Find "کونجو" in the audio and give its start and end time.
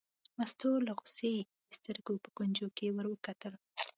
2.37-2.67